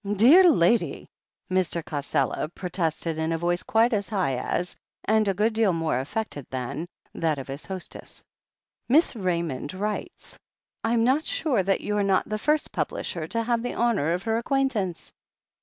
[0.15, 1.07] "Dear lady!"
[1.51, 1.83] Mr.
[1.83, 6.47] Cassela protested in a voice quite as high as, and a good deal more affected
[6.49, 8.23] than, that of his hostess.
[8.89, 10.39] "Miss Raymond writes.
[10.83, 14.37] I'm not sure that you're not the first publisher to have the honour of her
[14.39, 15.13] ac quaintance.